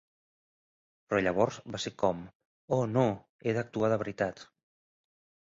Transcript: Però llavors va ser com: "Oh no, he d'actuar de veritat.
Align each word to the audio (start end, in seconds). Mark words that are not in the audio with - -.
Però 1.11 1.19
llavors 1.25 1.59
va 1.75 1.81
ser 1.83 1.93
com: 2.05 2.23
"Oh 2.79 2.81
no, 2.95 3.05
he 3.45 3.55
d'actuar 3.59 3.93
de 3.95 4.01
veritat. 4.07 4.45